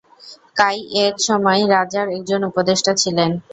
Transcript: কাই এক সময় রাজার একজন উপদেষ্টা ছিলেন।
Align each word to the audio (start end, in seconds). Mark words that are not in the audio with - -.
কাই 0.55 0.77
এক 1.05 1.15
সময় 1.27 1.61
রাজার 1.73 2.07
একজন 2.17 2.41
উপদেষ্টা 2.49 2.91
ছিলেন। 3.01 3.31